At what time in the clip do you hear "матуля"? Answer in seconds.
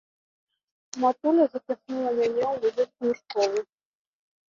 1.03-1.45